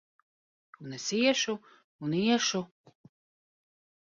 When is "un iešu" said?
2.07-2.61